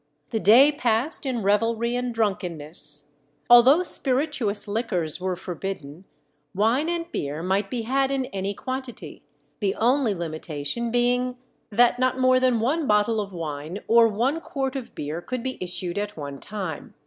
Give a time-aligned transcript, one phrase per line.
[0.31, 3.11] The day passed in revelry and drunkenness.
[3.51, 6.05] Although spirituous liquors were forbidden,
[6.55, 9.21] wine and beer might be had in any quantity,
[9.59, 11.37] the only limitation being
[11.69, 15.59] that not more than one bottle of wine or one quart of beer could be
[15.61, 16.95] issued at one time.